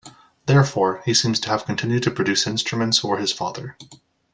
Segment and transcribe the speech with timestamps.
[0.47, 3.77] Therefore, he seems to have continued to produce instruments for his father.